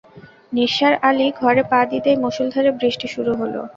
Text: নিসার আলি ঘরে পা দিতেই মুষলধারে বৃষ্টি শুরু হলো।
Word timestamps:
নিসার 0.53 0.93
আলি 1.09 1.27
ঘরে 1.39 1.63
পা 1.71 1.79
দিতেই 1.91 2.17
মুষলধারে 2.25 2.71
বৃষ্টি 2.79 3.07
শুরু 3.07 3.31
হলো। 3.41 3.61